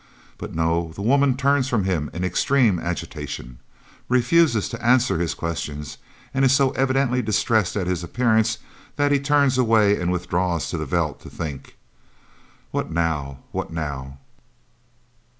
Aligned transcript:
But 0.39 0.55
no, 0.55 0.91
the 0.95 1.03
woman 1.03 1.37
turns 1.37 1.67
from 1.69 1.83
him 1.83 2.09
in 2.11 2.23
extreme 2.23 2.79
agitation, 2.79 3.59
refuses 4.09 4.67
to 4.69 4.83
answer 4.83 5.19
his 5.19 5.35
questions, 5.35 5.99
and 6.33 6.43
is 6.43 6.51
so 6.53 6.71
evidently 6.71 7.21
distressed 7.21 7.75
at 7.77 7.85
his 7.85 8.03
appearance 8.03 8.57
that 8.95 9.11
he 9.11 9.19
turns 9.19 9.59
away 9.59 10.01
and 10.01 10.11
withdraws 10.11 10.71
to 10.71 10.77
the 10.79 10.87
veld 10.87 11.19
to 11.19 11.29
think. 11.29 11.77
What 12.71 12.89
now? 12.91 13.41
What 13.51 13.71
now? 13.71 14.17